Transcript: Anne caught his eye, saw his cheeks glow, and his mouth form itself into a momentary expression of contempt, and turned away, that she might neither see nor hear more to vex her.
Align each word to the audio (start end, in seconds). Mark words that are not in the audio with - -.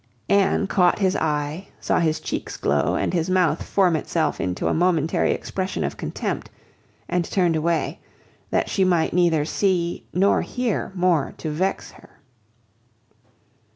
Anne 0.29 0.65
caught 0.65 0.97
his 0.97 1.15
eye, 1.17 1.67
saw 1.79 1.99
his 1.99 2.19
cheeks 2.19 2.57
glow, 2.57 2.95
and 2.95 3.13
his 3.13 3.29
mouth 3.29 3.61
form 3.61 3.95
itself 3.95 4.41
into 4.41 4.65
a 4.67 4.73
momentary 4.73 5.31
expression 5.31 5.83
of 5.83 5.95
contempt, 5.95 6.49
and 7.07 7.23
turned 7.25 7.55
away, 7.55 7.99
that 8.49 8.67
she 8.67 8.83
might 8.83 9.13
neither 9.13 9.45
see 9.45 10.03
nor 10.11 10.41
hear 10.41 10.91
more 10.95 11.35
to 11.37 11.51
vex 11.51 11.91
her. 11.91 12.19